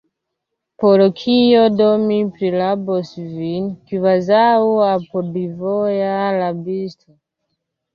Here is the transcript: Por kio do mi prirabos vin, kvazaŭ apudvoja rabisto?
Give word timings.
Por 0.83 1.03
kio 1.19 1.65
do 1.81 1.91
mi 2.07 2.17
prirabos 2.39 3.13
vin, 3.37 3.71
kvazaŭ 3.93 4.51
apudvoja 4.91 6.21
rabisto? 6.43 7.21